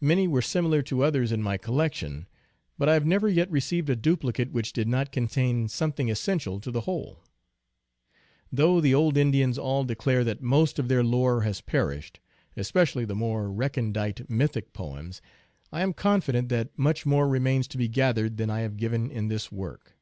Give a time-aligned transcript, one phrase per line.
[0.00, 2.26] Many were similar to others in my collection,
[2.78, 6.70] but I have never yet received a duplicate which did not contain something essential to
[6.70, 7.22] the whole.
[8.50, 12.18] Though the old Indians all declare that most of their lore has perished,
[12.56, 15.20] especially tha more recondite mythic poems,
[15.70, 19.28] I am confident that much more remains to be gathered than I have given in
[19.28, 19.98] this work.